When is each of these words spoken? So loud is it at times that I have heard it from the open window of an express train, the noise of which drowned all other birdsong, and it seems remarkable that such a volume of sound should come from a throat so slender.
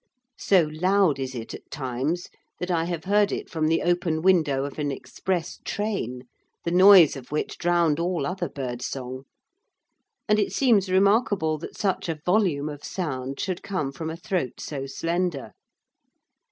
So 0.39 0.63
loud 0.71 1.19
is 1.19 1.35
it 1.35 1.53
at 1.53 1.69
times 1.69 2.27
that 2.57 2.71
I 2.71 2.85
have 2.85 3.03
heard 3.03 3.31
it 3.31 3.51
from 3.51 3.67
the 3.67 3.83
open 3.83 4.23
window 4.23 4.65
of 4.65 4.79
an 4.79 4.91
express 4.91 5.59
train, 5.63 6.23
the 6.65 6.71
noise 6.71 7.15
of 7.15 7.31
which 7.31 7.59
drowned 7.59 7.99
all 7.99 8.25
other 8.25 8.49
birdsong, 8.49 9.25
and 10.27 10.39
it 10.39 10.53
seems 10.53 10.89
remarkable 10.89 11.59
that 11.59 11.77
such 11.77 12.09
a 12.09 12.19
volume 12.25 12.67
of 12.67 12.83
sound 12.83 13.39
should 13.39 13.61
come 13.61 13.91
from 13.91 14.09
a 14.09 14.17
throat 14.17 14.59
so 14.59 14.87
slender. 14.87 15.51